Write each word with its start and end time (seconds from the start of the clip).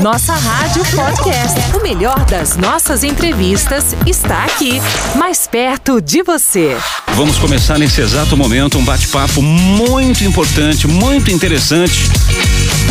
Nossa 0.00 0.32
Rádio 0.34 0.84
Podcast. 0.94 1.58
O 1.76 1.82
melhor 1.82 2.24
das 2.26 2.56
nossas 2.56 3.02
entrevistas 3.02 3.96
está 4.06 4.44
aqui, 4.44 4.80
mais 5.16 5.48
perto 5.48 6.00
de 6.00 6.22
você. 6.22 6.76
Vamos 7.14 7.36
começar 7.36 7.76
nesse 7.76 8.00
exato 8.00 8.36
momento 8.36 8.78
um 8.78 8.84
bate-papo 8.84 9.42
muito 9.42 10.22
importante, 10.22 10.86
muito 10.86 11.28
interessante 11.28 12.04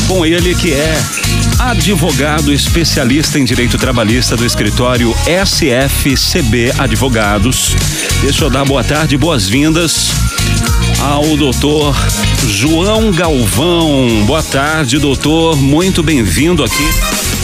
com 0.09 0.25
ele 0.25 0.53
que 0.55 0.73
é 0.73 1.01
advogado 1.57 2.51
especialista 2.51 3.39
em 3.39 3.45
direito 3.45 3.77
trabalhista 3.77 4.36
do 4.36 4.45
escritório 4.45 5.15
SFCB 5.25 6.73
Advogados. 6.77 7.75
Deixa 8.21 8.43
eu 8.43 8.49
dar 8.49 8.65
boa 8.65 8.83
tarde, 8.83 9.17
boas-vindas 9.17 10.09
ao 11.02 11.38
doutor 11.38 11.95
João 12.47 13.11
Galvão. 13.11 14.23
Boa 14.25 14.43
tarde, 14.43 14.98
doutor. 14.98 15.55
Muito 15.55 16.04
bem-vindo 16.04 16.63
aqui 16.63 16.89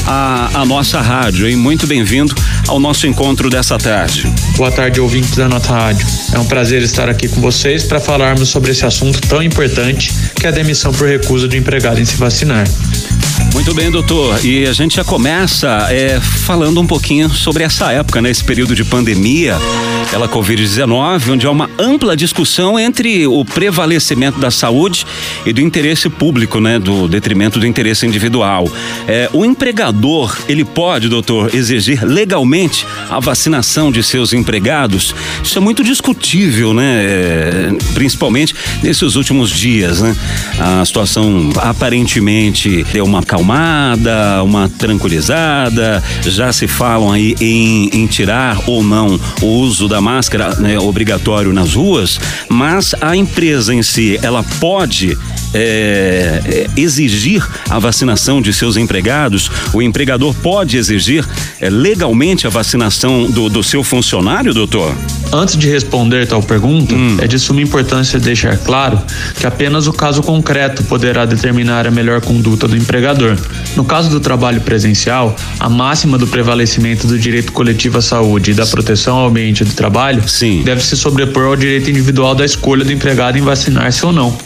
à, 0.06 0.62
à 0.62 0.66
nossa 0.66 1.02
rádio, 1.02 1.48
hein? 1.48 1.56
Muito 1.56 1.88
bem-vindo 1.88 2.36
ao 2.68 2.80
nosso 2.80 3.08
encontro 3.08 3.50
dessa 3.50 3.78
tarde. 3.78 4.32
Boa 4.58 4.72
tarde, 4.72 5.00
ouvintes 5.00 5.36
da 5.36 5.48
nossa 5.48 5.74
rádio. 5.74 6.06
É 6.34 6.40
um 6.40 6.46
prazer 6.46 6.82
estar 6.82 7.10
aqui 7.10 7.28
com 7.28 7.40
vocês 7.42 7.84
para 7.84 8.00
falarmos 8.00 8.50
sobre 8.50 8.72
esse 8.72 8.86
assunto 8.86 9.22
tão 9.22 9.42
importante 9.42 10.14
que 10.36 10.46
é 10.46 10.50
a 10.50 10.52
demissão 10.52 10.92
por 10.92 11.08
recusa 11.08 11.48
do 11.48 11.56
empregado 11.56 12.00
em 12.00 12.06
se 12.06 12.16
vacinar. 12.18 12.66
Muito 13.56 13.74
bem, 13.74 13.90
doutor. 13.90 14.46
E 14.46 14.68
a 14.68 14.74
gente 14.74 14.98
já 14.98 15.04
começa 15.06 15.88
é, 15.90 16.20
falando 16.20 16.80
um 16.82 16.86
pouquinho 16.86 17.30
sobre 17.30 17.64
essa 17.64 17.90
época, 17.90 18.22
né? 18.22 18.30
Esse 18.30 18.44
período 18.44 18.76
de 18.76 18.84
pandemia 18.84 19.58
pela 20.12 20.28
Covid-19, 20.28 21.32
onde 21.32 21.48
há 21.48 21.52
uma 21.52 21.70
ampla 21.80 22.18
discussão 22.18 22.78
entre 22.78 23.26
o 23.26 23.46
prevalecimento 23.46 24.40
da 24.40 24.52
saúde 24.52 25.08
e 25.46 25.54
do 25.54 25.62
interesse 25.62 26.10
público, 26.10 26.60
né? 26.60 26.78
Do 26.78 27.08
detrimento 27.08 27.58
do 27.58 27.66
interesse 27.66 28.06
individual. 28.06 28.70
É, 29.08 29.30
o 29.32 29.46
empregador, 29.46 30.38
ele 30.50 30.66
pode, 30.66 31.08
doutor, 31.08 31.56
exigir 31.56 32.04
legalmente 32.04 32.86
a 33.10 33.22
vacinação 33.22 33.90
de 33.90 34.04
seus 34.04 34.34
empregados? 34.34 35.16
Isso 35.42 35.58
é 35.58 35.62
muito 35.62 35.82
discutível, 35.82 36.74
né? 36.74 37.06
É, 37.06 37.78
principalmente 37.94 38.54
nesses 38.84 39.16
últimos 39.16 39.50
dias, 39.50 40.02
né? 40.02 40.14
A 40.60 40.84
situação 40.84 41.52
aparentemente 41.56 42.84
deu 42.92 43.06
uma 43.06 43.24
calma 43.24 43.45
acalmada, 43.46 44.44
uma 44.44 44.68
tranquilizada, 44.68 46.04
já 46.24 46.52
se 46.52 46.68
falam 46.68 47.12
aí 47.12 47.36
em, 47.40 47.90
em 47.94 48.08
tirar 48.08 48.60
ou 48.66 48.84
não 48.84 49.20
o 49.42 49.46
uso 49.46 49.88
da 49.88 50.02
máscara 50.02 50.56
né, 50.56 50.80
obrigatório 50.80 51.54
nas 51.54 51.76
ruas, 51.76 52.20
mas 52.50 52.96
a 53.00 53.16
empresa 53.16 53.74
em 53.74 53.84
si, 53.84 54.20
ela 54.22 54.44
pode 54.60 55.16
é, 55.54 56.42
é, 56.46 56.68
exigir 56.76 57.46
a 57.70 57.80
vacinação 57.80 58.42
de 58.42 58.52
seus 58.52 58.76
empregados, 58.76 59.50
o 59.74 59.82
empregador 59.82 60.34
pode 60.36 60.78
exigir 60.78 61.26
é, 61.62 61.70
legalmente 61.70 62.48
a 62.48 62.50
vacinação 62.50 63.30
do, 63.30 63.48
do 63.48 63.64
seu 63.64 63.84
funcionário, 63.84 64.54
doutor? 64.54 64.94
Antes 65.32 65.58
de 65.58 65.70
responder 65.70 66.28
tal 66.28 66.42
pergunta, 66.42 66.94
hum. 66.94 67.18
é 67.22 67.28
de 67.28 67.40
suma 67.40 67.62
importância 67.62 68.20
deixar 68.20 68.58
claro 68.58 69.02
que 69.40 69.46
apenas 69.46 69.88
o 69.88 69.94
caso 69.94 70.22
concreto 70.22 70.84
poderá 70.84 71.26
determinar 71.26 71.88
a 71.88 71.92
melhor 71.92 72.22
conduta 72.22 72.68
do 72.68 72.76
empregador. 72.76 73.35
No 73.76 73.84
caso 73.84 74.10
do 74.10 74.20
trabalho 74.20 74.62
presencial, 74.62 75.36
a 75.60 75.70
máxima 75.70 76.18
do 76.18 76.28
prevalecimento 76.28 77.08
do 77.08 77.18
direito 77.18 77.52
coletivo 77.52 77.98
à 77.98 78.02
saúde 78.02 78.52
e 78.52 78.54
da 78.54 78.66
proteção 78.66 79.18
ao 79.18 79.28
ambiente 79.28 79.64
do 79.64 79.74
trabalho 79.74 80.28
Sim. 80.28 80.64
deve 80.64 80.82
se 80.82 80.96
sobrepor 80.96 81.46
ao 81.46 81.56
direito 81.56 81.90
individual 81.90 82.36
da 82.36 82.46
escolha 82.46 82.84
do 82.84 82.92
empregado 82.92 83.38
em 83.38 83.42
vacinar-se 83.42 84.06
ou 84.06 84.12
não. 84.12 84.38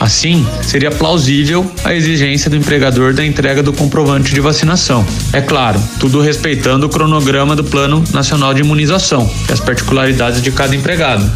Assim, 0.00 0.44
seria 0.62 0.90
plausível 0.90 1.70
a 1.84 1.94
exigência 1.94 2.50
do 2.50 2.56
empregador 2.56 3.14
da 3.14 3.24
entrega 3.24 3.62
do 3.62 3.72
comprovante 3.72 4.34
de 4.34 4.40
vacinação. 4.40 5.06
É 5.32 5.40
claro, 5.40 5.80
tudo 6.00 6.20
respeitando 6.20 6.86
o 6.86 6.88
cronograma 6.88 7.54
do 7.54 7.62
Plano 7.62 8.02
Nacional 8.12 8.52
de 8.52 8.62
Imunização 8.62 9.30
e 9.48 9.52
as 9.52 9.60
particularidades 9.60 10.42
de 10.42 10.50
cada 10.50 10.74
empregado. 10.74 11.30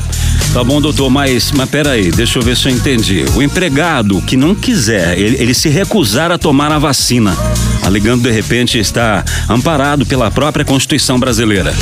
Tá 0.53 0.65
bom, 0.65 0.81
doutor, 0.81 1.11
mas, 1.11 1.53
mas 1.53 1.69
peraí, 1.69 2.11
deixa 2.11 2.39
eu 2.39 2.43
ver 2.43 2.57
se 2.57 2.69
eu 2.69 2.73
entendi. 2.73 3.25
O 3.35 3.43
empregado 3.43 4.21
que 4.23 4.37
não 4.37 4.55
quiser, 4.55 5.19
ele, 5.19 5.37
ele 5.39 5.55
se 5.55 5.69
recusar 5.69 6.33
a 6.33 6.39
tomar 6.39 6.73
a 6.73 6.79
vacina, 6.79 7.37
alegando 7.83 8.23
de 8.23 8.31
repente 8.31 8.79
estar 8.79 9.25
amparado 9.49 10.07
pela 10.07 10.31
própria 10.31 10.65
Constituição 10.65 11.19
brasileira. 11.19 11.75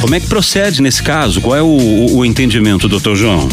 Como 0.00 0.14
é 0.14 0.20
que 0.20 0.26
procede 0.26 0.82
nesse 0.82 1.02
caso? 1.02 1.40
Qual 1.40 1.56
é 1.56 1.62
o, 1.62 1.66
o, 1.66 2.16
o 2.18 2.24
entendimento, 2.24 2.88
doutor 2.88 3.16
João? 3.16 3.48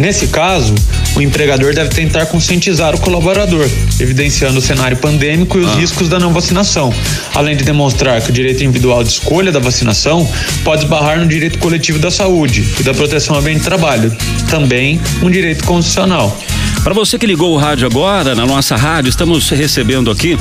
Nesse 0.00 0.28
caso, 0.28 0.74
o 1.14 1.20
empregador 1.20 1.74
deve 1.74 1.90
tentar 1.90 2.24
conscientizar 2.24 2.94
o 2.94 3.00
colaborador, 3.00 3.68
evidenciando 4.00 4.58
o 4.58 4.62
cenário 4.62 4.96
pandêmico 4.96 5.58
e 5.58 5.60
os 5.60 5.72
ah. 5.72 5.74
riscos 5.74 6.08
da 6.08 6.18
não 6.18 6.32
vacinação, 6.32 6.90
além 7.34 7.54
de 7.54 7.64
demonstrar 7.64 8.18
que 8.22 8.30
o 8.30 8.32
direito 8.32 8.64
individual 8.64 9.04
de 9.04 9.10
escolha 9.10 9.52
da 9.52 9.60
vacinação 9.60 10.26
pode 10.64 10.84
esbarrar 10.84 11.20
no 11.20 11.26
direito 11.26 11.58
coletivo 11.58 11.98
da 11.98 12.10
saúde 12.10 12.64
e 12.80 12.82
da 12.82 12.94
proteção 12.94 13.36
ao 13.36 13.42
bem 13.42 13.58
de 13.58 13.62
trabalho, 13.62 14.10
também 14.48 14.98
um 15.22 15.28
direito 15.28 15.64
constitucional. 15.64 16.34
Para 16.82 16.94
você 16.94 17.18
que 17.18 17.26
ligou 17.26 17.52
o 17.52 17.58
rádio 17.58 17.86
agora, 17.86 18.34
na 18.34 18.46
nossa 18.46 18.74
rádio, 18.74 19.10
estamos 19.10 19.50
recebendo 19.50 20.10
aqui 20.10 20.38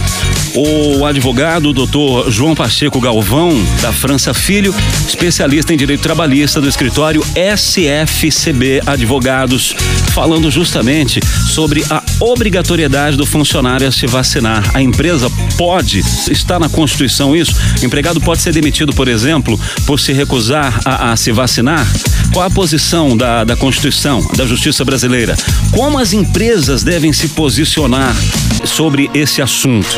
o 0.55 1.05
advogado 1.05 1.73
doutor 1.73 2.31
João 2.31 2.55
Pacheco 2.55 2.99
Galvão, 3.01 3.51
da 3.81 3.91
França 3.91 4.33
Filho, 4.33 4.73
especialista 5.05 5.73
em 5.73 5.77
direito 5.77 6.01
trabalhista 6.01 6.61
do 6.61 6.67
escritório 6.69 7.21
SFCB 7.35 8.81
Advogados, 8.85 9.75
falando 10.13 10.49
justamente 10.49 11.19
sobre 11.49 11.83
a 11.89 12.01
obrigatoriedade 12.21 13.17
do 13.17 13.25
funcionário 13.25 13.87
a 13.87 13.91
se 13.91 14.07
vacinar. 14.07 14.63
A 14.73 14.81
empresa 14.81 15.29
pode, 15.57 15.99
está 16.31 16.57
na 16.57 16.69
Constituição 16.69 17.35
isso? 17.35 17.53
O 17.81 17.85
empregado 17.85 18.21
pode 18.21 18.41
ser 18.41 18.53
demitido, 18.53 18.93
por 18.93 19.09
exemplo, 19.09 19.59
por 19.85 19.99
se 19.99 20.13
recusar 20.13 20.79
a, 20.85 21.11
a 21.11 21.15
se 21.17 21.33
vacinar? 21.33 21.85
Qual 22.33 22.45
a 22.45 22.49
posição 22.49 23.17
da, 23.17 23.43
da 23.43 23.55
Constituição, 23.55 24.25
da 24.35 24.45
Justiça 24.45 24.85
Brasileira? 24.85 25.35
Como 25.71 25.97
as 25.97 26.13
empresas 26.13 26.83
devem 26.83 27.11
se 27.11 27.29
posicionar 27.29 28.15
sobre 28.63 29.09
esse 29.13 29.41
assunto? 29.41 29.89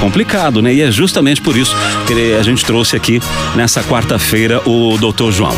Complicado, 0.00 0.62
né? 0.62 0.72
E 0.72 0.82
é 0.82 0.90
justamente 0.90 1.40
por 1.40 1.56
isso 1.56 1.74
que 2.06 2.34
a 2.34 2.42
gente 2.42 2.64
trouxe 2.64 2.94
aqui 2.94 3.20
nessa 3.54 3.82
quarta-feira 3.82 4.62
o 4.68 4.96
doutor 4.98 5.32
João. 5.32 5.56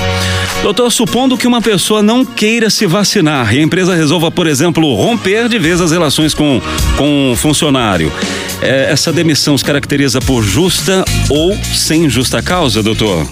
Doutor, 0.62 0.90
supondo 0.90 1.36
que 1.36 1.46
uma 1.46 1.60
pessoa 1.60 2.02
não 2.02 2.24
queira 2.24 2.70
se 2.70 2.86
vacinar 2.86 3.54
e 3.54 3.58
a 3.58 3.62
empresa 3.62 3.94
resolva, 3.94 4.30
por 4.30 4.46
exemplo, 4.46 4.94
romper 4.94 5.48
de 5.48 5.58
vez 5.58 5.80
as 5.80 5.92
relações 5.92 6.34
com, 6.34 6.60
com 6.96 7.32
o 7.32 7.36
funcionário, 7.36 8.12
é, 8.60 8.90
essa 8.90 9.12
demissão 9.12 9.56
se 9.56 9.64
caracteriza 9.64 10.20
por 10.20 10.42
justa 10.42 11.04
ou 11.28 11.56
sem 11.74 12.08
justa 12.08 12.42
causa, 12.42 12.82
doutor? 12.82 13.26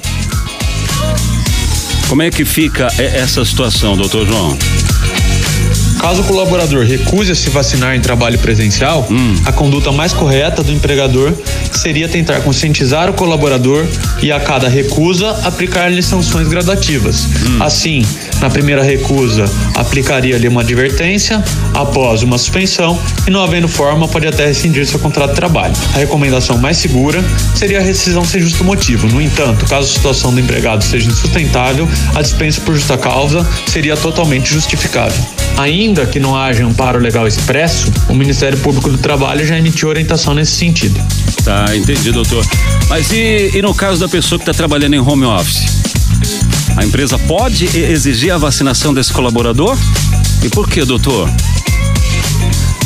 Como 2.08 2.22
é 2.22 2.30
que 2.30 2.44
fica 2.44 2.86
essa 2.98 3.44
situação, 3.44 3.96
doutor 3.96 4.26
João? 4.26 4.56
Caso 6.06 6.22
o 6.22 6.24
colaborador 6.24 6.84
recuse 6.84 7.32
a 7.32 7.34
se 7.34 7.50
vacinar 7.50 7.96
em 7.96 8.00
trabalho 8.00 8.38
presencial, 8.38 9.08
hum. 9.10 9.34
a 9.44 9.50
conduta 9.50 9.90
mais 9.90 10.12
correta 10.12 10.62
do 10.62 10.70
empregador 10.72 11.32
seria 11.72 12.08
tentar 12.08 12.42
conscientizar 12.42 13.10
o 13.10 13.12
colaborador 13.12 13.84
e 14.22 14.30
a 14.30 14.38
cada 14.38 14.68
recusa 14.68 15.30
aplicar-lhe 15.42 16.00
sanções 16.00 16.46
gradativas. 16.46 17.24
Hum. 17.24 17.60
Assim, 17.60 18.06
na 18.40 18.48
primeira 18.48 18.84
recusa, 18.84 19.46
aplicaria-lhe 19.74 20.46
uma 20.46 20.60
advertência, 20.60 21.42
após 21.74 22.22
uma 22.22 22.38
suspensão 22.38 22.96
e 23.26 23.30
não 23.32 23.42
havendo 23.42 23.66
forma, 23.66 24.06
pode 24.06 24.28
até 24.28 24.46
rescindir 24.46 24.86
seu 24.86 25.00
contrato 25.00 25.30
de 25.30 25.36
trabalho. 25.36 25.74
A 25.92 25.98
recomendação 25.98 26.56
mais 26.56 26.76
segura 26.76 27.20
seria 27.52 27.80
a 27.80 27.82
rescisão 27.82 28.24
sem 28.24 28.40
justo 28.40 28.62
motivo. 28.62 29.08
No 29.08 29.20
entanto, 29.20 29.66
caso 29.66 29.90
a 29.90 29.92
situação 29.92 30.32
do 30.32 30.38
empregado 30.38 30.84
seja 30.84 31.08
insustentável, 31.08 31.88
a 32.14 32.22
dispensa 32.22 32.60
por 32.60 32.76
justa 32.76 32.96
causa 32.96 33.44
seria 33.66 33.96
totalmente 33.96 34.48
justificável. 34.48 35.45
Ainda 35.56 36.04
que 36.06 36.20
não 36.20 36.36
haja 36.36 36.64
amparo 36.64 36.98
legal 36.98 37.26
expresso, 37.26 37.90
o 38.08 38.14
Ministério 38.14 38.58
Público 38.58 38.90
do 38.90 38.98
Trabalho 38.98 39.44
já 39.46 39.56
emitiu 39.56 39.88
orientação 39.88 40.34
nesse 40.34 40.52
sentido. 40.52 41.00
Tá, 41.44 41.74
entendi, 41.74 42.12
doutor. 42.12 42.44
Mas 42.88 43.10
e, 43.10 43.52
e 43.54 43.62
no 43.62 43.74
caso 43.74 43.98
da 43.98 44.08
pessoa 44.08 44.38
que 44.38 44.42
está 44.42 44.52
trabalhando 44.52 44.94
em 44.94 45.00
home 45.00 45.24
office? 45.24 45.64
A 46.76 46.84
empresa 46.84 47.18
pode 47.18 47.64
exigir 47.74 48.30
a 48.32 48.38
vacinação 48.38 48.92
desse 48.92 49.12
colaborador? 49.12 49.76
E 50.44 50.48
por 50.50 50.68
que, 50.68 50.84
doutor? 50.84 51.30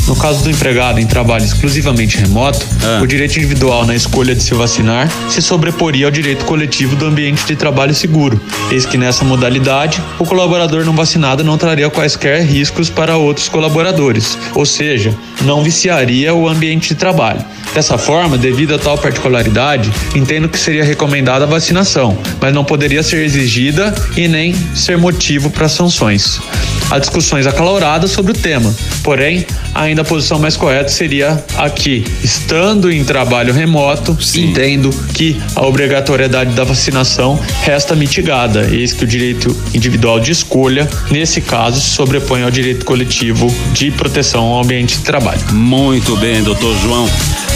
No 0.07 0.15
caso 0.15 0.43
do 0.43 0.49
empregado 0.49 0.99
em 0.99 1.05
trabalho 1.05 1.45
exclusivamente 1.45 2.17
remoto, 2.17 2.65
ah. 2.83 3.01
o 3.01 3.07
direito 3.07 3.37
individual 3.37 3.85
na 3.85 3.95
escolha 3.95 4.35
de 4.35 4.43
se 4.43 4.53
vacinar 4.53 5.09
se 5.29 5.41
sobreporia 5.41 6.05
ao 6.05 6.11
direito 6.11 6.43
coletivo 6.45 6.95
do 6.95 7.05
ambiente 7.05 7.45
de 7.45 7.55
trabalho 7.55 7.93
seguro, 7.93 8.39
eis 8.71 8.85
que 8.85 8.97
nessa 8.97 9.23
modalidade, 9.23 10.01
o 10.19 10.25
colaborador 10.25 10.83
não 10.83 10.93
vacinado 10.93 11.43
não 11.43 11.57
traria 11.57 11.89
quaisquer 11.89 12.43
riscos 12.43 12.89
para 12.89 13.15
outros 13.15 13.47
colaboradores, 13.47 14.37
ou 14.53 14.65
seja, 14.65 15.13
não 15.43 15.63
viciaria 15.63 16.33
o 16.33 16.47
ambiente 16.47 16.89
de 16.89 16.95
trabalho. 16.95 17.43
Dessa 17.73 17.97
forma, 17.97 18.37
devido 18.37 18.75
a 18.75 18.79
tal 18.79 18.97
particularidade, 18.97 19.91
entendo 20.13 20.49
que 20.49 20.59
seria 20.59 20.83
recomendada 20.83 21.45
a 21.45 21.47
vacinação, 21.47 22.17
mas 22.39 22.53
não 22.53 22.65
poderia 22.65 23.01
ser 23.01 23.23
exigida 23.23 23.95
e 24.17 24.27
nem 24.27 24.53
ser 24.75 24.97
motivo 24.97 25.49
para 25.49 25.69
sanções. 25.69 26.41
Há 26.91 26.99
discussões 26.99 27.47
acaloradas 27.47 28.11
sobre 28.11 28.33
o 28.33 28.35
tema, 28.35 28.75
porém, 29.01 29.45
ainda 29.73 30.01
a 30.01 30.05
posição 30.05 30.37
mais 30.37 30.57
correta 30.57 30.89
seria 30.89 31.41
aqui, 31.57 32.03
estando 32.21 32.91
em 32.91 33.01
trabalho 33.05 33.53
remoto, 33.53 34.21
Sim. 34.21 34.49
entendo 34.49 34.89
que 35.13 35.41
a 35.55 35.65
obrigatoriedade 35.65 36.53
da 36.53 36.65
vacinação 36.65 37.39
resta 37.63 37.95
mitigada, 37.95 38.67
eis 38.69 38.91
que 38.91 39.05
o 39.05 39.07
direito 39.07 39.55
individual 39.73 40.19
de 40.19 40.33
escolha, 40.33 40.85
nesse 41.09 41.39
caso, 41.39 41.79
se 41.79 41.91
sobrepõe 41.91 42.43
ao 42.43 42.51
direito 42.51 42.83
coletivo 42.83 43.47
de 43.71 43.89
proteção 43.89 44.43
ao 44.43 44.61
ambiente 44.61 44.97
de 44.97 45.05
trabalho. 45.05 45.39
Muito 45.53 46.17
bem, 46.17 46.43
doutor 46.43 46.75
João. 46.79 47.07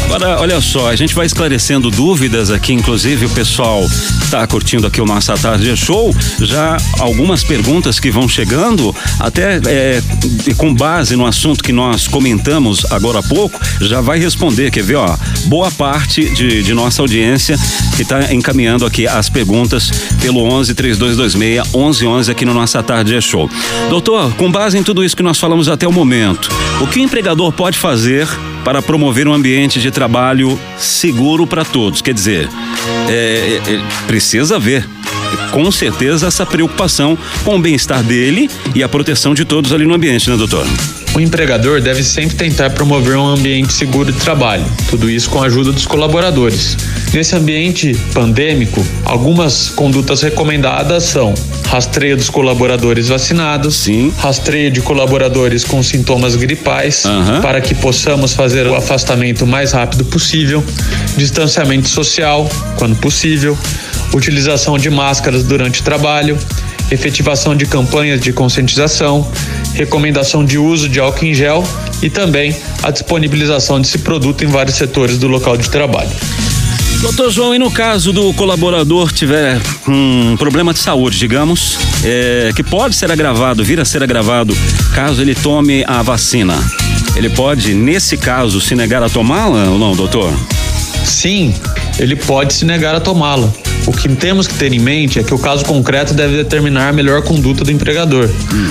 Agora, 0.05 0.39
olha 0.39 0.61
só, 0.61 0.89
a 0.89 0.95
gente 0.95 1.15
vai 1.15 1.25
esclarecendo 1.25 1.89
dúvidas 1.89 2.51
aqui, 2.51 2.71
inclusive 2.71 3.25
o 3.25 3.29
pessoal 3.31 3.83
está 4.23 4.45
curtindo 4.45 4.85
aqui 4.85 5.01
o 5.01 5.05
nosso 5.05 5.33
Tarde 5.33 5.75
Show, 5.75 6.15
já 6.39 6.77
algumas 6.99 7.43
perguntas 7.43 7.99
que 7.99 8.11
vão 8.11 8.29
chegando, 8.29 8.95
até 9.19 9.59
é, 9.65 10.01
com 10.57 10.73
base 10.73 11.15
no 11.15 11.25
assunto 11.25 11.63
que 11.63 11.71
nós 11.71 12.07
comentamos 12.07 12.85
agora 12.91 13.19
há 13.19 13.23
pouco, 13.23 13.59
já 13.81 13.99
vai 13.99 14.19
responder, 14.19 14.69
quer 14.71 14.83
ver, 14.83 14.95
ó, 14.95 15.17
boa 15.45 15.71
parte 15.71 16.29
de, 16.29 16.61
de 16.61 16.73
nossa 16.73 17.01
audiência 17.01 17.57
que 17.95 18.03
está 18.03 18.31
encaminhando 18.33 18.85
aqui 18.85 19.07
as 19.07 19.27
perguntas 19.27 19.91
pelo 20.21 20.43
11 20.43 20.73
3226 20.75 21.35
1111 21.73 22.31
aqui 22.31 22.45
no 22.45 22.53
nossa 22.53 22.81
Tarde 22.83 23.19
Show. 23.21 23.49
Doutor, 23.89 24.33
com 24.35 24.51
base 24.51 24.77
em 24.77 24.83
tudo 24.83 25.03
isso 25.03 25.15
que 25.15 25.23
nós 25.23 25.39
falamos 25.39 25.67
até 25.67 25.87
o 25.87 25.91
momento, 25.91 26.49
o 26.79 26.87
que 26.87 26.99
o 26.99 27.01
empregador 27.01 27.51
pode 27.51 27.77
fazer 27.77 28.27
para 28.65 28.81
promover 28.81 29.27
um 29.27 29.33
ambiente 29.33 29.79
de 29.79 29.91
trabalho 29.91 30.59
seguro 30.75 31.45
para 31.45 31.63
todos. 31.63 32.01
Quer 32.01 32.15
dizer, 32.15 32.49
é, 33.07 33.61
é, 33.63 33.81
precisa 34.07 34.55
haver 34.55 34.85
com 35.51 35.71
certeza 35.71 36.27
essa 36.27 36.45
preocupação 36.45 37.17
com 37.43 37.57
o 37.57 37.59
bem-estar 37.59 38.03
dele 38.03 38.49
e 38.73 38.81
a 38.81 38.89
proteção 38.89 39.35
de 39.35 39.45
todos 39.45 39.71
ali 39.71 39.85
no 39.85 39.93
ambiente, 39.93 40.29
né, 40.29 40.35
doutor? 40.35 40.65
O 41.15 41.19
empregador 41.21 41.79
deve 41.79 42.03
sempre 42.03 42.35
tentar 42.35 42.71
promover 42.71 43.15
um 43.15 43.25
ambiente 43.25 43.71
seguro 43.71 44.11
de 44.11 44.19
trabalho, 44.19 44.65
tudo 44.89 45.09
isso 45.09 45.29
com 45.29 45.41
a 45.41 45.45
ajuda 45.45 45.71
dos 45.71 45.85
colaboradores. 45.85 46.75
Nesse 47.13 47.33
ambiente 47.37 47.97
pandêmico, 48.13 48.85
algumas 49.05 49.69
condutas 49.69 50.21
recomendadas 50.21 51.03
são 51.03 51.33
rastreio 51.69 52.17
dos 52.17 52.29
colaboradores 52.29 53.07
vacinados, 53.07 53.75
Sim. 53.75 54.13
rastreio 54.17 54.69
de 54.69 54.81
colaboradores 54.81 55.63
com 55.63 55.81
sintomas 55.81 56.35
gripais, 56.35 57.05
uhum. 57.05 57.39
para 57.41 57.61
que 57.61 57.73
possamos 57.73 58.33
fazer 58.33 58.67
o 58.67 58.75
afastamento 58.75 59.45
o 59.45 59.47
mais 59.47 59.71
rápido 59.71 60.03
possível, 60.03 60.61
distanciamento 61.15 61.87
social, 61.87 62.49
quando 62.77 62.97
possível, 62.97 63.57
utilização 64.13 64.77
de 64.77 64.89
máscaras 64.89 65.43
durante 65.43 65.79
o 65.79 65.83
trabalho, 65.83 66.37
efetivação 66.91 67.55
de 67.55 67.65
campanhas 67.65 68.19
de 68.19 68.31
conscientização, 68.31 69.29
recomendação 69.73 70.43
de 70.45 70.57
uso 70.57 70.87
de 70.87 70.99
álcool 70.99 71.25
em 71.25 71.33
gel 71.33 71.63
e 72.01 72.09
também 72.09 72.55
a 72.83 72.91
disponibilização 72.91 73.79
desse 73.81 73.99
produto 73.99 74.43
em 74.43 74.47
vários 74.47 74.75
setores 74.75 75.17
do 75.17 75.27
local 75.27 75.57
de 75.57 75.69
trabalho. 75.69 76.11
Doutor 77.01 77.29
João, 77.29 77.53
e 77.53 77.59
no 77.59 77.69
caso 77.69 78.11
do 78.11 78.33
colaborador 78.33 79.11
tiver 79.11 79.61
um 79.87 80.35
problema 80.37 80.73
de 80.73 80.79
saúde, 80.79 81.19
digamos, 81.19 81.77
é, 82.03 82.51
que 82.55 82.63
pode 82.63 82.95
ser 82.95 83.11
agravado, 83.11 83.63
vir 83.63 83.79
a 83.79 83.85
ser 83.85 84.01
agravado, 84.01 84.57
caso 84.93 85.21
ele 85.21 85.35
tome 85.35 85.83
a 85.87 86.01
vacina, 86.01 86.57
ele 87.15 87.29
pode, 87.29 87.73
nesse 87.73 88.17
caso, 88.17 88.59
se 88.59 88.75
negar 88.75 89.03
a 89.03 89.09
tomá-la 89.09 89.69
ou 89.69 89.77
não, 89.77 89.95
doutor? 89.95 90.33
Sim, 91.03 91.53
ele 91.99 92.15
pode 92.15 92.53
se 92.53 92.65
negar 92.65 92.95
a 92.95 92.99
tomá-la. 92.99 93.53
O 93.87 93.91
que 93.91 94.09
temos 94.15 94.47
que 94.47 94.55
ter 94.55 94.73
em 94.73 94.79
mente 94.79 95.19
é 95.19 95.23
que 95.23 95.33
o 95.33 95.37
caso 95.37 95.63
concreto 95.63 96.13
deve 96.13 96.37
determinar 96.37 96.89
a 96.89 96.93
melhor 96.93 97.21
conduta 97.21 97.63
do 97.63 97.71
empregador. 97.71 98.29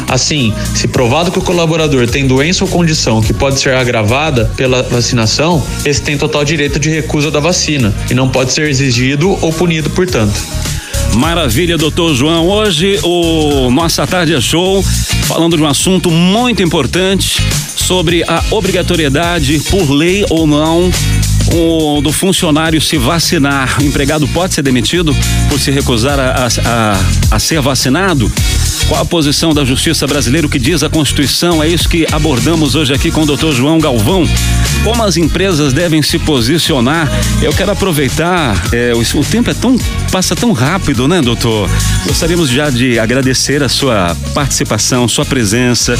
Assim, 0.08 0.52
se 0.74 0.88
provado 0.88 1.30
que 1.30 1.38
o 1.38 1.42
colaborador 1.42 2.08
tem 2.08 2.26
doença 2.26 2.64
ou 2.64 2.70
condição 2.70 3.20
que 3.20 3.32
pode 3.32 3.60
ser 3.60 3.74
agravada 3.74 4.50
pela 4.56 4.82
vacinação, 4.82 5.64
esse 5.84 6.02
tem 6.02 6.18
total 6.18 6.44
direito 6.44 6.78
de 6.80 6.90
recusa 6.90 7.30
da 7.30 7.38
vacina 7.38 7.94
e 8.10 8.14
não 8.14 8.28
pode 8.28 8.52
ser 8.52 8.68
exigido 8.68 9.38
ou 9.40 9.52
punido, 9.52 9.88
portanto. 9.90 10.34
Maravilha, 11.14 11.78
doutor 11.78 12.12
João. 12.14 12.48
Hoje 12.48 12.98
o 13.04 13.70
Nossa 13.70 14.04
Tarde 14.06 14.34
é 14.34 14.40
Show 14.40 14.82
falando 15.24 15.56
de 15.56 15.62
um 15.62 15.66
assunto 15.66 16.10
muito 16.10 16.62
importante 16.62 17.40
sobre 17.76 18.24
a 18.24 18.42
obrigatoriedade, 18.50 19.60
por 19.70 19.90
lei 19.90 20.24
ou 20.30 20.46
não, 20.46 20.90
o, 21.52 22.00
do 22.00 22.12
funcionário 22.12 22.80
se 22.80 22.96
vacinar. 22.98 23.76
O 23.80 23.82
empregado 23.82 24.26
pode 24.28 24.54
ser 24.54 24.62
demitido 24.62 25.14
por 25.48 25.58
se 25.58 25.70
recusar 25.70 26.18
a, 26.18 26.46
a, 26.46 27.36
a 27.36 27.38
ser 27.38 27.60
vacinado? 27.60 28.30
Qual 28.88 29.00
a 29.00 29.04
posição 29.04 29.54
da 29.54 29.64
justiça 29.64 30.06
brasileira, 30.06 30.46
o 30.46 30.50
que 30.50 30.58
diz 30.58 30.82
a 30.82 30.90
Constituição? 30.90 31.62
É 31.62 31.68
isso 31.68 31.88
que 31.88 32.06
abordamos 32.12 32.74
hoje 32.74 32.92
aqui 32.92 33.10
com 33.10 33.22
o 33.22 33.26
doutor 33.26 33.52
João 33.52 33.78
Galvão. 33.78 34.24
Como 34.82 35.02
as 35.02 35.16
empresas 35.16 35.72
devem 35.72 36.02
se 36.02 36.18
posicionar? 36.18 37.10
Eu 37.42 37.52
quero 37.52 37.72
aproveitar, 37.72 38.62
é, 38.72 38.92
o, 38.94 39.00
o, 39.18 39.24
tempo 39.24 39.50
é 39.50 39.54
tão, 39.54 39.76
passa 40.12 40.36
tão 40.36 40.52
rápido, 40.52 41.08
né, 41.08 41.22
doutor? 41.22 41.70
Gostaríamos 42.06 42.50
já 42.50 42.68
de 42.68 42.98
agradecer 42.98 43.62
a 43.62 43.68
sua 43.68 44.16
participação, 44.34 45.08
sua 45.08 45.24
presença 45.24 45.94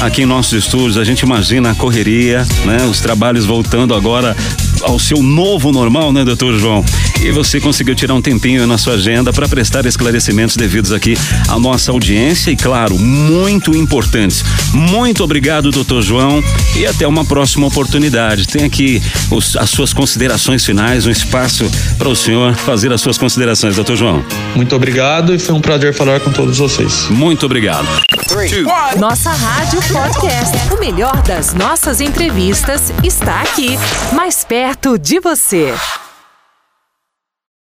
aqui 0.00 0.22
em 0.22 0.26
nossos 0.26 0.52
estúdios. 0.64 0.96
A 0.96 1.04
gente 1.04 1.20
imagina 1.20 1.70
a 1.70 1.74
correria, 1.74 2.46
né? 2.64 2.84
Os 2.90 3.00
trabalhos 3.00 3.44
voltando 3.44 3.94
agora 3.94 4.36
ao 4.82 4.98
seu 4.98 5.22
novo 5.22 5.70
normal, 5.72 6.12
né, 6.12 6.24
doutor 6.24 6.58
João? 6.58 6.84
E 7.22 7.30
você 7.30 7.60
conseguiu 7.60 7.94
tirar 7.94 8.14
um 8.14 8.22
tempinho 8.22 8.66
na 8.66 8.78
sua 8.78 8.94
agenda 8.94 9.32
para 9.32 9.46
prestar 9.46 9.84
esclarecimentos 9.84 10.56
devidos 10.56 10.90
aqui 10.90 11.16
à 11.48 11.58
nossa 11.58 11.92
audiência 11.92 12.50
e, 12.50 12.56
claro, 12.56 12.98
muito 12.98 13.76
importantes. 13.76 14.42
Muito 14.72 15.22
obrigado, 15.22 15.70
doutor 15.70 16.02
João, 16.02 16.42
e 16.76 16.86
até 16.86 17.06
uma 17.06 17.24
próxima 17.24 17.66
oportunidade. 17.66 18.48
Tem 18.48 18.64
aqui 18.64 19.02
os, 19.30 19.54
as 19.56 19.68
suas 19.70 19.92
considerações 19.92 20.64
finais, 20.64 21.06
um 21.06 21.10
espaço 21.10 21.70
para 21.98 22.08
o 22.08 22.16
senhor 22.16 22.54
fazer 22.54 22.90
as 22.90 23.00
suas 23.00 23.18
considerações, 23.18 23.76
doutor 23.76 23.96
João. 23.96 24.24
Muito 24.56 24.74
obrigado 24.74 25.34
e 25.34 25.38
foi 25.38 25.54
um 25.54 25.60
prazer 25.60 25.94
falar 25.94 26.20
com 26.20 26.32
todos 26.32 26.58
vocês. 26.58 27.08
Muito 27.10 27.44
obrigado. 27.44 27.86
Nossa 28.98 29.30
Rádio 29.30 29.80
Podcast. 29.82 30.56
O 30.74 30.80
melhor 30.80 31.22
das 31.22 31.52
nossas 31.52 32.00
entrevistas 32.00 32.92
está 33.04 33.42
aqui, 33.42 33.78
mais 34.12 34.44
perto 34.44 34.98
de 34.98 35.20
você. 35.20 35.74